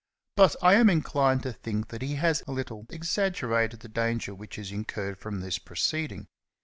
But 0.35 0.55
I 0.63 0.73
am 0.73 0.89
inclined 0.89 1.43
to 1.43 1.53
think 1.53 1.89
that 1.89 2.01
he 2.01 2.15
has 2.15 2.41
a 2.47 2.51
little 2.51 2.87
exaggerated 2.89 3.81
the 3.81 3.87
danger 3.87 4.33
which 4.33 4.57
is 4.57 4.71
incurred 4.71 5.19
from 5.19 5.41
this 5.41 5.59
proceeding. 5.59 6.25